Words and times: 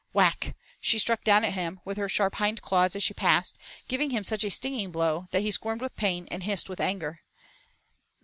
Whack, 0.13 0.55
she 0.79 0.97
struck 0.97 1.23
down 1.23 1.45
at 1.45 1.53
him 1.53 1.79
with 1.85 1.97
her 1.97 2.09
sharp 2.09 2.33
hind 2.37 2.63
claws 2.63 2.95
as 2.95 3.03
she 3.03 3.13
passed, 3.13 3.59
giving 3.87 4.09
him 4.09 4.23
such 4.23 4.43
a 4.43 4.49
stinging 4.49 4.89
blow 4.91 5.27
that 5.29 5.43
he 5.43 5.51
squirmed 5.51 5.79
with 5.81 5.95
pain 5.95 6.27
and 6.31 6.41
hissed 6.41 6.69
with 6.69 6.79
anger. 6.79 7.21